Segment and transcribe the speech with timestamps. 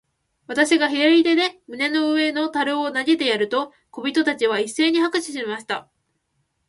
[0.47, 5.91] 私が左手で胸の上の樽を投げてやると、小人たちは一せいに拍手しました。